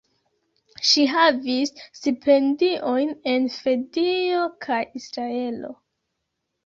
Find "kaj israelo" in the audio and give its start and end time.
4.67-5.71